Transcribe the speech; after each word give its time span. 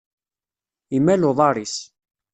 Imal 0.95 1.27
uḍar-is. 1.29 1.75